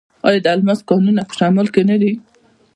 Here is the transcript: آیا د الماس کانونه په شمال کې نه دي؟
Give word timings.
آیا 0.27 0.39
د 0.45 0.47
الماس 0.53 0.79
کانونه 0.89 1.21
په 1.27 1.33
شمال 1.37 1.67
کې 1.73 1.81
نه 1.89 1.95
دي؟ 2.01 2.11